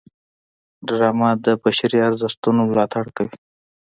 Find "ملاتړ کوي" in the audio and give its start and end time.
2.71-3.35